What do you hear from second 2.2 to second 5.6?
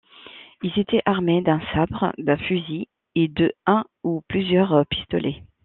fusil, et de un ou plusieurs pistolets.